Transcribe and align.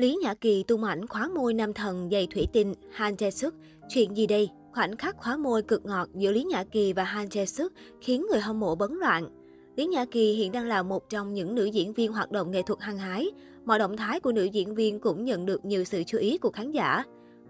Lý 0.00 0.16
Nhã 0.22 0.34
Kỳ 0.34 0.62
tung 0.62 0.84
ảnh 0.84 1.06
khóa 1.06 1.28
môi 1.28 1.54
nam 1.54 1.72
thần 1.72 2.08
dày 2.12 2.26
thủy 2.26 2.46
tinh 2.52 2.74
Han 2.92 3.14
Jae 3.14 3.30
Suk. 3.30 3.54
Chuyện 3.88 4.16
gì 4.16 4.26
đây? 4.26 4.48
Khoảnh 4.72 4.96
khắc 4.96 5.16
khóa 5.16 5.36
môi 5.36 5.62
cực 5.62 5.84
ngọt 5.84 6.08
giữa 6.14 6.32
Lý 6.32 6.44
Nhã 6.44 6.64
Kỳ 6.64 6.92
và 6.92 7.04
Han 7.04 7.26
Jae 7.26 7.44
Suk 7.44 7.72
khiến 8.00 8.26
người 8.30 8.40
hâm 8.40 8.60
mộ 8.60 8.74
bấn 8.74 8.90
loạn. 8.92 9.28
Lý 9.76 9.86
Nhã 9.86 10.04
Kỳ 10.04 10.32
hiện 10.32 10.52
đang 10.52 10.66
là 10.66 10.82
một 10.82 11.08
trong 11.08 11.34
những 11.34 11.54
nữ 11.54 11.64
diễn 11.64 11.92
viên 11.92 12.12
hoạt 12.12 12.30
động 12.30 12.50
nghệ 12.50 12.62
thuật 12.62 12.80
hăng 12.80 12.98
hái. 12.98 13.30
Mọi 13.64 13.78
động 13.78 13.96
thái 13.96 14.20
của 14.20 14.32
nữ 14.32 14.44
diễn 14.44 14.74
viên 14.74 15.00
cũng 15.00 15.24
nhận 15.24 15.46
được 15.46 15.64
nhiều 15.64 15.84
sự 15.84 16.02
chú 16.06 16.18
ý 16.18 16.38
của 16.38 16.50
khán 16.50 16.72
giả. 16.72 17.04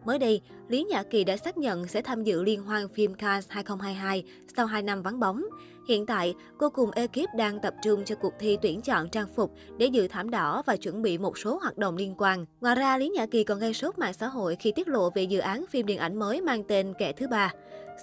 Mới 0.04 0.18
đây, 0.18 0.40
Lý 0.68 0.84
Nhã 0.84 1.02
Kỳ 1.02 1.24
đã 1.24 1.36
xác 1.36 1.58
nhận 1.58 1.86
sẽ 1.86 2.02
tham 2.02 2.24
dự 2.24 2.42
liên 2.42 2.62
hoan 2.62 2.88
phim 2.88 3.14
Cannes 3.14 3.46
2022 3.48 4.24
sau 4.56 4.66
2 4.66 4.82
năm 4.82 5.02
vắng 5.02 5.20
bóng. 5.20 5.44
Hiện 5.88 6.06
tại, 6.06 6.34
cô 6.58 6.70
cùng 6.70 6.90
ekip 6.90 7.34
đang 7.36 7.60
tập 7.60 7.74
trung 7.82 8.04
cho 8.04 8.14
cuộc 8.14 8.32
thi 8.38 8.58
tuyển 8.62 8.80
chọn 8.80 9.08
trang 9.08 9.26
phục 9.36 9.54
để 9.78 9.86
dự 9.86 10.08
thảm 10.08 10.30
đỏ 10.30 10.62
và 10.66 10.76
chuẩn 10.76 11.02
bị 11.02 11.18
một 11.18 11.38
số 11.38 11.58
hoạt 11.58 11.78
động 11.78 11.96
liên 11.96 12.14
quan. 12.18 12.46
Ngoài 12.60 12.74
ra, 12.74 12.98
Lý 12.98 13.08
Nhã 13.08 13.26
Kỳ 13.26 13.44
còn 13.44 13.58
gây 13.58 13.74
sốt 13.74 13.98
mạng 13.98 14.14
xã 14.14 14.26
hội 14.26 14.56
khi 14.56 14.72
tiết 14.72 14.88
lộ 14.88 15.10
về 15.10 15.22
dự 15.22 15.38
án 15.38 15.64
phim 15.70 15.86
điện 15.86 15.98
ảnh 15.98 16.18
mới 16.18 16.40
mang 16.40 16.64
tên 16.64 16.94
Kẻ 16.98 17.12
thứ 17.12 17.28
ba. 17.28 17.52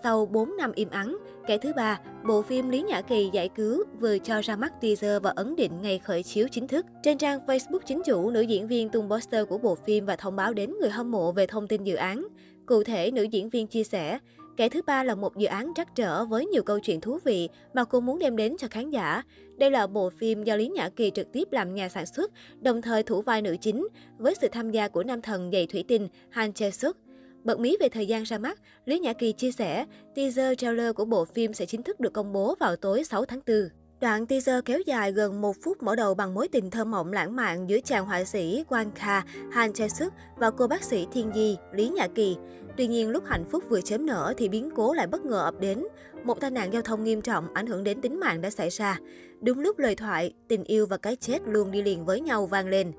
Sau 0.03 0.25
4 0.25 0.57
năm 0.57 0.71
im 0.75 0.89
ắng, 0.89 1.17
Kẻ 1.47 1.57
thứ 1.57 1.73
ba, 1.75 1.99
bộ 2.27 2.41
phim 2.41 2.69
Lý 2.69 2.81
Nhã 2.81 3.01
Kỳ 3.01 3.29
giải 3.33 3.49
cứu 3.49 3.83
vừa 3.99 4.17
cho 4.17 4.41
ra 4.41 4.55
mắt 4.55 4.81
teaser 4.81 5.21
và 5.23 5.33
ấn 5.35 5.55
định 5.55 5.81
ngày 5.81 5.99
khởi 5.99 6.23
chiếu 6.23 6.47
chính 6.51 6.67
thức. 6.67 6.85
Trên 7.03 7.17
trang 7.17 7.39
Facebook 7.45 7.79
chính 7.85 8.01
chủ, 8.05 8.29
nữ 8.29 8.41
diễn 8.41 8.67
viên 8.67 8.89
tung 8.89 9.09
poster 9.09 9.47
của 9.47 9.57
bộ 9.57 9.75
phim 9.75 10.05
và 10.05 10.15
thông 10.15 10.35
báo 10.35 10.53
đến 10.53 10.73
người 10.79 10.89
hâm 10.89 11.11
mộ 11.11 11.31
về 11.31 11.47
thông 11.47 11.67
tin 11.67 11.83
dự 11.83 11.95
án. 11.95 12.27
Cụ 12.65 12.83
thể, 12.83 13.11
nữ 13.11 13.23
diễn 13.23 13.49
viên 13.49 13.67
chia 13.67 13.83
sẻ, 13.83 14.19
Kẻ 14.57 14.69
thứ 14.69 14.81
ba 14.81 15.03
là 15.03 15.15
một 15.15 15.37
dự 15.37 15.47
án 15.47 15.73
trắc 15.75 15.95
trở 15.95 16.25
với 16.25 16.45
nhiều 16.45 16.63
câu 16.63 16.79
chuyện 16.79 17.01
thú 17.01 17.19
vị 17.23 17.49
mà 17.73 17.83
cô 17.83 17.99
muốn 17.99 18.19
đem 18.19 18.35
đến 18.35 18.55
cho 18.59 18.67
khán 18.71 18.89
giả. 18.89 19.23
Đây 19.57 19.71
là 19.71 19.87
bộ 19.87 20.09
phim 20.09 20.43
do 20.43 20.55
Lý 20.55 20.67
Nhã 20.67 20.89
Kỳ 20.89 21.11
trực 21.15 21.31
tiếp 21.31 21.47
làm 21.51 21.75
nhà 21.75 21.89
sản 21.89 22.05
xuất, 22.05 22.31
đồng 22.61 22.81
thời 22.81 23.03
thủ 23.03 23.21
vai 23.21 23.41
nữ 23.41 23.55
chính, 23.61 23.87
với 24.17 24.35
sự 24.41 24.47
tham 24.51 24.71
gia 24.71 24.87
của 24.87 25.03
nam 25.03 25.21
thần 25.21 25.51
dày 25.51 25.67
thủy 25.67 25.83
tinh 25.87 26.07
Han 26.29 26.53
Chae 26.53 26.71
Suk. 26.71 26.97
Bật 27.43 27.59
mí 27.59 27.77
về 27.79 27.89
thời 27.89 28.05
gian 28.05 28.23
ra 28.23 28.37
mắt, 28.37 28.59
Lý 28.85 28.99
Nhã 28.99 29.13
Kỳ 29.13 29.31
chia 29.31 29.51
sẻ, 29.51 29.85
teaser 30.15 30.57
trailer 30.57 30.95
của 30.95 31.05
bộ 31.05 31.25
phim 31.25 31.53
sẽ 31.53 31.65
chính 31.65 31.83
thức 31.83 31.99
được 31.99 32.13
công 32.13 32.33
bố 32.33 32.55
vào 32.59 32.75
tối 32.75 33.03
6 33.03 33.25
tháng 33.25 33.39
4. 33.47 33.55
Đoạn 34.01 34.27
teaser 34.27 34.63
kéo 34.65 34.79
dài 34.85 35.11
gần 35.11 35.41
một 35.41 35.55
phút 35.63 35.83
mở 35.83 35.95
đầu 35.95 36.15
bằng 36.15 36.33
mối 36.33 36.47
tình 36.47 36.71
thơ 36.71 36.85
mộng 36.85 37.13
lãng 37.13 37.35
mạn 37.35 37.69
giữa 37.69 37.79
chàng 37.79 38.05
họa 38.05 38.23
sĩ 38.23 38.63
Quang 38.69 38.91
Kha, 38.95 39.21
Han 39.51 39.73
Chae 39.73 39.89
Suk 39.89 40.13
và 40.35 40.51
cô 40.51 40.67
bác 40.67 40.83
sĩ 40.83 41.07
Thiên 41.11 41.31
Di, 41.35 41.57
Lý 41.73 41.89
Nhã 41.89 42.07
Kỳ. 42.15 42.37
Tuy 42.77 42.87
nhiên, 42.87 43.09
lúc 43.09 43.23
hạnh 43.25 43.45
phúc 43.51 43.63
vừa 43.69 43.81
chớm 43.81 44.05
nở 44.05 44.33
thì 44.37 44.49
biến 44.49 44.69
cố 44.75 44.93
lại 44.93 45.07
bất 45.07 45.25
ngờ 45.25 45.39
ập 45.39 45.59
đến. 45.59 45.83
Một 46.23 46.39
tai 46.41 46.51
nạn 46.51 46.73
giao 46.73 46.81
thông 46.81 47.03
nghiêm 47.03 47.21
trọng 47.21 47.53
ảnh 47.53 47.67
hưởng 47.67 47.83
đến 47.83 48.01
tính 48.01 48.19
mạng 48.19 48.41
đã 48.41 48.49
xảy 48.49 48.69
ra. 48.69 48.99
Đúng 49.41 49.59
lúc 49.59 49.79
lời 49.79 49.95
thoại, 49.95 50.33
tình 50.47 50.63
yêu 50.63 50.85
và 50.85 50.97
cái 50.97 51.15
chết 51.15 51.41
luôn 51.45 51.71
đi 51.71 51.81
liền 51.81 52.05
với 52.05 52.21
nhau 52.21 52.45
vang 52.45 52.67
lên. 52.67 52.91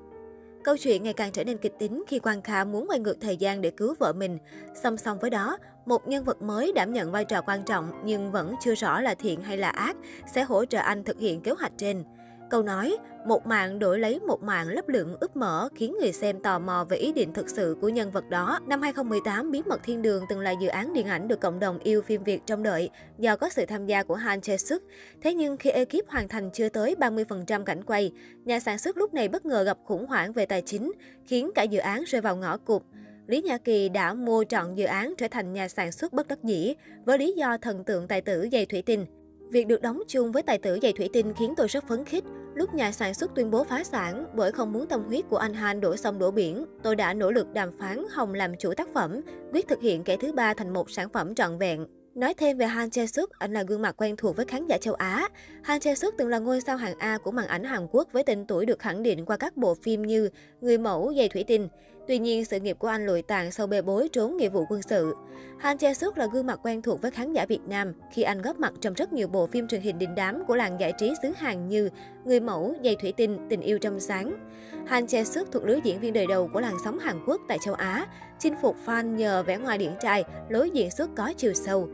Câu 0.63 0.77
chuyện 0.77 1.03
ngày 1.03 1.13
càng 1.13 1.31
trở 1.31 1.43
nên 1.43 1.57
kịch 1.57 1.73
tính 1.79 2.03
khi 2.07 2.19
Quang 2.19 2.41
Kha 2.41 2.63
muốn 2.63 2.89
quay 2.89 2.99
ngược 2.99 3.17
thời 3.21 3.37
gian 3.37 3.61
để 3.61 3.69
cứu 3.69 3.95
vợ 3.99 4.13
mình. 4.13 4.37
Song 4.83 4.97
song 4.97 5.17
với 5.21 5.29
đó, 5.29 5.57
một 5.89 6.07
nhân 6.07 6.23
vật 6.23 6.41
mới 6.41 6.71
đảm 6.75 6.93
nhận 6.93 7.11
vai 7.11 7.25
trò 7.25 7.41
quan 7.41 7.63
trọng 7.63 7.91
nhưng 8.05 8.31
vẫn 8.31 8.55
chưa 8.61 8.75
rõ 8.75 9.01
là 9.01 9.15
thiện 9.15 9.41
hay 9.41 9.57
là 9.57 9.69
ác 9.69 9.97
sẽ 10.33 10.43
hỗ 10.43 10.65
trợ 10.65 10.79
anh 10.79 11.03
thực 11.03 11.19
hiện 11.19 11.41
kế 11.41 11.51
hoạch 11.51 11.71
trên. 11.77 12.03
Câu 12.49 12.63
nói, 12.63 12.97
một 13.25 13.47
mạng 13.47 13.79
đổi 13.79 13.99
lấy 13.99 14.19
một 14.19 14.43
mạng 14.43 14.67
lấp 14.67 14.89
lượng 14.89 15.17
ướp 15.19 15.35
mở 15.35 15.69
khiến 15.75 15.95
người 16.01 16.11
xem 16.11 16.39
tò 16.39 16.59
mò 16.59 16.85
về 16.89 16.97
ý 16.97 17.13
định 17.13 17.33
thực 17.33 17.49
sự 17.49 17.77
của 17.81 17.89
nhân 17.89 18.11
vật 18.11 18.29
đó. 18.29 18.59
Năm 18.67 18.81
2018, 18.81 19.51
Bí 19.51 19.61
mật 19.65 19.79
thiên 19.83 20.01
đường 20.01 20.23
từng 20.29 20.39
là 20.39 20.51
dự 20.51 20.67
án 20.67 20.93
điện 20.93 21.07
ảnh 21.07 21.27
được 21.27 21.39
cộng 21.39 21.59
đồng 21.59 21.79
yêu 21.79 22.01
phim 22.01 22.23
Việt 22.23 22.41
trông 22.45 22.63
đợi 22.63 22.89
do 23.17 23.35
có 23.35 23.49
sự 23.49 23.65
tham 23.65 23.85
gia 23.85 24.03
của 24.03 24.15
Han 24.15 24.41
Chae 24.41 24.57
Suk. 24.57 24.83
Thế 25.21 25.33
nhưng 25.33 25.57
khi 25.57 25.69
ekip 25.69 26.07
hoàn 26.07 26.27
thành 26.27 26.49
chưa 26.53 26.69
tới 26.69 26.95
30% 26.99 27.63
cảnh 27.63 27.83
quay, 27.83 28.11
nhà 28.45 28.59
sản 28.59 28.77
xuất 28.77 28.97
lúc 28.97 29.13
này 29.13 29.27
bất 29.27 29.45
ngờ 29.45 29.63
gặp 29.63 29.77
khủng 29.85 30.05
hoảng 30.05 30.33
về 30.33 30.45
tài 30.45 30.61
chính, 30.61 30.91
khiến 31.25 31.51
cả 31.55 31.63
dự 31.63 31.79
án 31.79 32.03
rơi 32.03 32.21
vào 32.21 32.35
ngõ 32.35 32.57
cụt. 32.57 32.81
Lý 33.29 33.41
Nhã 33.41 33.57
Kỳ 33.57 33.89
đã 33.89 34.13
mua 34.13 34.43
trọn 34.43 34.75
dự 34.75 34.85
án 34.85 35.13
trở 35.17 35.27
thành 35.31 35.53
nhà 35.53 35.67
sản 35.67 35.91
xuất 35.91 36.13
bất 36.13 36.27
đắc 36.27 36.43
dĩ 36.43 36.73
với 37.05 37.17
lý 37.17 37.33
do 37.37 37.57
thần 37.57 37.83
tượng 37.83 38.07
tài 38.07 38.21
tử 38.21 38.47
dày 38.51 38.65
thủy 38.65 38.81
tinh. 38.81 39.05
Việc 39.49 39.67
được 39.67 39.81
đóng 39.81 40.01
chung 40.07 40.31
với 40.31 40.43
tài 40.43 40.57
tử 40.57 40.79
dày 40.81 40.93
thủy 40.93 41.09
tinh 41.13 41.33
khiến 41.39 41.53
tôi 41.57 41.67
rất 41.67 41.87
phấn 41.87 42.05
khích. 42.05 42.23
Lúc 42.55 42.73
nhà 42.73 42.91
sản 42.91 43.13
xuất 43.13 43.31
tuyên 43.35 43.51
bố 43.51 43.63
phá 43.63 43.83
sản 43.83 44.25
bởi 44.35 44.51
không 44.51 44.73
muốn 44.73 44.87
tâm 44.87 45.03
huyết 45.03 45.25
của 45.29 45.37
anh 45.37 45.53
Han 45.53 45.81
đổ 45.81 45.95
sông 45.95 46.19
đổ 46.19 46.31
biển, 46.31 46.65
tôi 46.83 46.95
đã 46.95 47.13
nỗ 47.13 47.31
lực 47.31 47.53
đàm 47.53 47.77
phán 47.79 48.03
Hồng 48.09 48.33
làm 48.33 48.57
chủ 48.59 48.73
tác 48.73 48.89
phẩm, 48.93 49.21
quyết 49.53 49.67
thực 49.67 49.81
hiện 49.81 50.03
kẻ 50.03 50.17
thứ 50.17 50.31
ba 50.31 50.53
thành 50.53 50.73
một 50.73 50.91
sản 50.91 51.09
phẩm 51.09 51.35
trọn 51.35 51.57
vẹn. 51.57 51.85
Nói 52.15 52.33
thêm 52.33 52.57
về 52.57 52.65
Han 52.65 52.89
Jae 52.89 53.05
Suk, 53.05 53.29
anh 53.29 53.53
là 53.53 53.63
gương 53.63 53.81
mặt 53.81 53.95
quen 53.97 54.15
thuộc 54.15 54.35
với 54.35 54.45
khán 54.45 54.67
giả 54.67 54.77
châu 54.77 54.93
Á. 54.93 55.29
Han 55.63 55.79
Jae 55.79 55.95
Suk 55.95 56.13
từng 56.17 56.29
là 56.29 56.39
ngôi 56.39 56.61
sao 56.61 56.77
hàng 56.77 56.97
A 56.99 57.17
của 57.17 57.31
màn 57.31 57.47
ảnh 57.47 57.63
Hàn 57.63 57.87
Quốc 57.91 58.07
với 58.11 58.23
tên 58.23 58.45
tuổi 58.45 58.65
được 58.65 58.79
khẳng 58.79 59.03
định 59.03 59.25
qua 59.25 59.37
các 59.37 59.57
bộ 59.57 59.75
phim 59.83 60.01
như 60.01 60.29
Người 60.61 60.77
mẫu, 60.77 61.13
giày 61.17 61.29
thủy 61.29 61.43
tinh. 61.47 61.67
Tuy 62.09 62.19
nhiên, 62.19 62.45
sự 62.45 62.59
nghiệp 62.59 62.79
của 62.79 62.87
anh 62.87 63.05
lụi 63.05 63.21
tàn 63.21 63.51
sau 63.51 63.67
bê 63.67 63.81
bối 63.81 64.09
trốn 64.13 64.37
nghĩa 64.37 64.49
vụ 64.49 64.65
quân 64.69 64.81
sự. 64.81 65.15
Han 65.59 65.77
Jae 65.77 65.93
Suk 65.93 66.17
là 66.17 66.27
gương 66.33 66.45
mặt 66.45 66.59
quen 66.63 66.81
thuộc 66.81 67.01
với 67.01 67.11
khán 67.11 67.33
giả 67.33 67.45
Việt 67.45 67.59
Nam 67.67 67.93
khi 68.11 68.21
anh 68.21 68.41
góp 68.41 68.59
mặt 68.59 68.73
trong 68.81 68.93
rất 68.93 69.13
nhiều 69.13 69.27
bộ 69.27 69.47
phim 69.47 69.67
truyền 69.67 69.81
hình 69.81 69.99
đình 69.99 70.15
đám 70.15 70.45
của 70.47 70.55
làng 70.55 70.79
giải 70.79 70.93
trí 70.97 71.13
xứ 71.21 71.31
Hàn 71.37 71.67
như 71.67 71.89
Người 72.25 72.39
mẫu, 72.39 72.75
Dây 72.81 72.95
thủy 73.01 73.13
tinh, 73.17 73.47
Tình 73.49 73.61
yêu 73.61 73.79
trong 73.79 73.99
sáng. 73.99 74.47
Han 74.87 75.05
Jae 75.05 75.23
Suk 75.23 75.51
thuộc 75.51 75.63
lứa 75.63 75.79
diễn 75.83 75.99
viên 75.99 76.13
đời 76.13 76.27
đầu 76.27 76.49
của 76.53 76.59
làng 76.59 76.77
sóng 76.83 76.99
Hàn 76.99 77.25
Quốc 77.27 77.41
tại 77.47 77.57
châu 77.65 77.73
Á, 77.73 78.05
chinh 78.39 78.55
phục 78.61 78.75
fan 78.85 79.15
nhờ 79.15 79.43
vẻ 79.43 79.57
ngoài 79.57 79.77
điển 79.77 79.91
trai, 80.01 80.23
lối 80.49 80.69
diễn 80.69 80.91
xuất 80.91 81.09
có 81.15 81.33
chiều 81.37 81.53
sâu. 81.53 81.89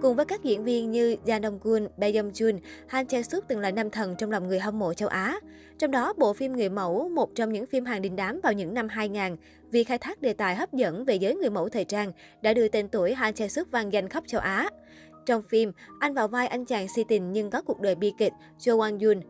Cùng 0.00 0.16
với 0.16 0.24
các 0.24 0.44
diễn 0.44 0.64
viên 0.64 0.90
như 0.90 1.16
Ja 1.24 1.40
Dong-gun, 1.40 1.88
Bae 1.96 2.12
Yong 2.12 2.30
Jun, 2.30 2.58
Han 2.86 3.06
Chae-suk 3.06 3.40
từng 3.48 3.60
là 3.60 3.70
nam 3.70 3.90
thần 3.90 4.14
trong 4.18 4.30
lòng 4.30 4.48
người 4.48 4.58
hâm 4.58 4.78
mộ 4.78 4.94
châu 4.94 5.08
Á. 5.08 5.40
Trong 5.78 5.90
đó, 5.90 6.12
bộ 6.16 6.32
phim 6.32 6.56
Người 6.56 6.68
mẫu, 6.68 7.08
một 7.08 7.34
trong 7.34 7.52
những 7.52 7.66
phim 7.66 7.84
hàng 7.84 8.02
đình 8.02 8.16
đám 8.16 8.40
vào 8.42 8.52
những 8.52 8.74
năm 8.74 8.88
2000, 8.88 9.36
vì 9.70 9.84
khai 9.84 9.98
thác 9.98 10.22
đề 10.22 10.32
tài 10.32 10.54
hấp 10.54 10.72
dẫn 10.72 11.04
về 11.04 11.14
giới 11.14 11.34
người 11.34 11.50
mẫu 11.50 11.68
thời 11.68 11.84
trang, 11.84 12.12
đã 12.42 12.52
đưa 12.52 12.68
tên 12.68 12.88
tuổi 12.88 13.14
Han 13.14 13.34
Chae-suk 13.34 13.64
vang 13.70 13.92
danh 13.92 14.08
khắp 14.08 14.24
châu 14.26 14.40
Á. 14.40 14.68
Trong 15.26 15.42
phim, 15.42 15.72
anh 16.00 16.14
vào 16.14 16.28
vai 16.28 16.46
anh 16.46 16.64
chàng 16.64 16.88
si 16.88 17.04
tình 17.08 17.32
nhưng 17.32 17.50
có 17.50 17.62
cuộc 17.62 17.80
đời 17.80 17.94
bi 17.94 18.12
kịch 18.18 18.32
Jo 18.58 18.78
Won 18.78 19.06
Yun. 19.06 19.20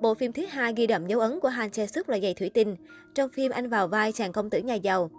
Bộ 0.00 0.14
phim 0.14 0.32
thứ 0.32 0.46
hai 0.48 0.72
ghi 0.76 0.86
đậm 0.86 1.06
dấu 1.06 1.20
ấn 1.20 1.40
của 1.40 1.48
Han 1.48 1.70
Chae-suk 1.70 2.02
là 2.06 2.18
Giày 2.20 2.34
thủy 2.34 2.50
tinh. 2.54 2.76
Trong 3.14 3.30
phim, 3.30 3.52
anh 3.52 3.68
vào 3.68 3.88
vai 3.88 4.12
chàng 4.12 4.32
công 4.32 4.50
tử 4.50 4.58
nhà 4.58 4.74
giàu. 4.74 5.10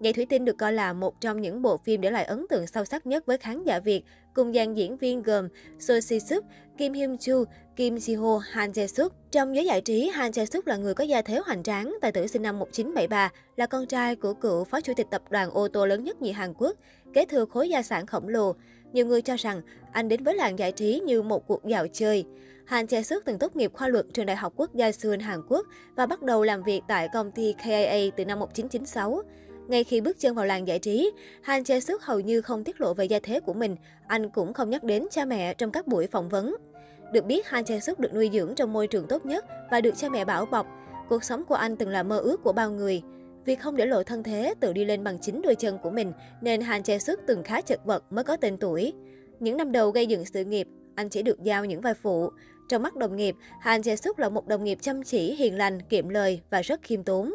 Nhảy 0.00 0.12
Thủy 0.12 0.26
Tinh 0.26 0.44
được 0.44 0.58
coi 0.58 0.72
là 0.72 0.92
một 0.92 1.20
trong 1.20 1.40
những 1.40 1.62
bộ 1.62 1.76
phim 1.76 2.00
để 2.00 2.10
lại 2.10 2.24
ấn 2.24 2.46
tượng 2.48 2.66
sâu 2.66 2.84
sắc 2.84 3.06
nhất 3.06 3.26
với 3.26 3.38
khán 3.38 3.64
giả 3.64 3.80
Việt, 3.80 4.04
cùng 4.34 4.52
dàn 4.52 4.74
diễn 4.74 4.96
viên 4.96 5.22
gồm 5.22 5.48
So 5.78 6.00
Si 6.00 6.20
Suk, 6.20 6.44
Kim 6.78 6.92
Hyun 6.92 7.18
Chu, 7.18 7.44
Kim 7.76 8.00
Si 8.00 8.14
Ho, 8.14 8.38
Han 8.50 8.70
Jae 8.70 8.86
Suk. 8.86 9.12
Trong 9.30 9.56
giới 9.56 9.64
giải 9.64 9.80
trí, 9.80 10.08
Han 10.08 10.30
Jae 10.30 10.44
Suk 10.44 10.66
là 10.66 10.76
người 10.76 10.94
có 10.94 11.04
gia 11.04 11.22
thế 11.22 11.40
hoành 11.46 11.62
tráng, 11.62 11.94
tài 12.00 12.12
tử 12.12 12.26
sinh 12.26 12.42
năm 12.42 12.58
1973, 12.58 13.30
là 13.56 13.66
con 13.66 13.86
trai 13.86 14.16
của 14.16 14.34
cựu 14.34 14.64
phó 14.64 14.80
chủ 14.80 14.92
tịch 14.96 15.06
tập 15.10 15.22
đoàn 15.30 15.50
ô 15.50 15.68
tô 15.68 15.86
lớn 15.86 16.04
nhất 16.04 16.22
nhì 16.22 16.32
Hàn 16.32 16.54
Quốc, 16.54 16.76
kế 17.14 17.24
thừa 17.24 17.44
khối 17.44 17.68
gia 17.68 17.82
sản 17.82 18.06
khổng 18.06 18.28
lồ. 18.28 18.54
Nhiều 18.92 19.06
người 19.06 19.22
cho 19.22 19.36
rằng 19.36 19.60
anh 19.92 20.08
đến 20.08 20.24
với 20.24 20.34
làng 20.34 20.58
giải 20.58 20.72
trí 20.72 21.00
như 21.00 21.22
một 21.22 21.46
cuộc 21.46 21.64
dạo 21.64 21.86
chơi. 21.92 22.24
Han 22.66 22.86
Jae 22.86 23.02
Suk 23.02 23.24
từng 23.24 23.38
tốt 23.38 23.56
nghiệp 23.56 23.72
khoa 23.74 23.88
luật 23.88 24.06
trường 24.14 24.26
Đại 24.26 24.36
học 24.36 24.52
Quốc 24.56 24.74
gia 24.74 24.92
Seoul, 24.92 25.20
Hàn 25.20 25.42
Quốc 25.48 25.66
và 25.94 26.06
bắt 26.06 26.22
đầu 26.22 26.42
làm 26.42 26.62
việc 26.62 26.80
tại 26.88 27.08
công 27.12 27.32
ty 27.32 27.54
KIA 27.64 28.10
từ 28.16 28.24
năm 28.24 28.38
1996. 28.38 29.22
Ngay 29.68 29.84
khi 29.84 30.00
bước 30.00 30.18
chân 30.20 30.34
vào 30.34 30.46
làng 30.46 30.68
giải 30.68 30.78
trí, 30.78 31.10
Han 31.42 31.62
Jae 31.62 31.80
Suk 31.80 32.02
hầu 32.02 32.20
như 32.20 32.40
không 32.40 32.64
tiết 32.64 32.80
lộ 32.80 32.94
về 32.94 33.04
gia 33.04 33.18
thế 33.22 33.40
của 33.40 33.54
mình. 33.54 33.76
Anh 34.06 34.30
cũng 34.30 34.52
không 34.52 34.70
nhắc 34.70 34.84
đến 34.84 35.06
cha 35.10 35.24
mẹ 35.24 35.54
trong 35.54 35.70
các 35.70 35.86
buổi 35.86 36.06
phỏng 36.06 36.28
vấn. 36.28 36.56
Được 37.12 37.24
biết, 37.24 37.46
Han 37.46 37.64
Jae 37.64 37.80
Suk 37.80 38.00
được 38.00 38.14
nuôi 38.14 38.30
dưỡng 38.32 38.54
trong 38.54 38.72
môi 38.72 38.86
trường 38.86 39.06
tốt 39.06 39.26
nhất 39.26 39.44
và 39.70 39.80
được 39.80 39.96
cha 39.96 40.08
mẹ 40.08 40.24
bảo 40.24 40.46
bọc. 40.46 40.66
Cuộc 41.08 41.24
sống 41.24 41.44
của 41.44 41.54
anh 41.54 41.76
từng 41.76 41.88
là 41.88 42.02
mơ 42.02 42.18
ước 42.18 42.42
của 42.42 42.52
bao 42.52 42.70
người. 42.70 43.02
Vì 43.44 43.54
không 43.54 43.76
để 43.76 43.86
lộ 43.86 44.02
thân 44.02 44.22
thế, 44.22 44.54
tự 44.60 44.72
đi 44.72 44.84
lên 44.84 45.04
bằng 45.04 45.18
chính 45.18 45.42
đôi 45.42 45.54
chân 45.54 45.78
của 45.82 45.90
mình, 45.90 46.12
nên 46.40 46.60
Han 46.60 46.82
Jae 46.82 46.98
Suk 46.98 47.20
từng 47.26 47.42
khá 47.42 47.60
chật 47.60 47.80
vật 47.84 48.04
mới 48.10 48.24
có 48.24 48.36
tên 48.36 48.56
tuổi. 48.56 48.92
Những 49.40 49.56
năm 49.56 49.72
đầu 49.72 49.90
gây 49.90 50.06
dựng 50.06 50.24
sự 50.24 50.44
nghiệp, 50.44 50.68
anh 50.94 51.08
chỉ 51.08 51.22
được 51.22 51.42
giao 51.42 51.64
những 51.64 51.80
vai 51.80 51.94
phụ. 51.94 52.30
Trong 52.68 52.82
mắt 52.82 52.96
đồng 52.96 53.16
nghiệp, 53.16 53.34
Han 53.60 53.80
Jae 53.80 53.96
Suk 53.96 54.18
là 54.18 54.28
một 54.28 54.46
đồng 54.46 54.64
nghiệp 54.64 54.78
chăm 54.80 55.02
chỉ, 55.02 55.34
hiền 55.34 55.56
lành, 55.56 55.82
kiệm 55.82 56.08
lời 56.08 56.40
và 56.50 56.62
rất 56.62 56.82
khiêm 56.82 57.02
tốn. 57.02 57.32